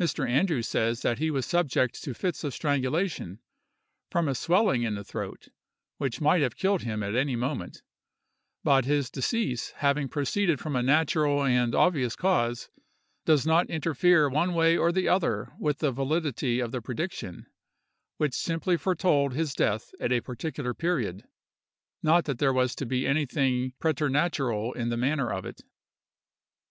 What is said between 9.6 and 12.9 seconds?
having proceeded from a natural and obvious cause,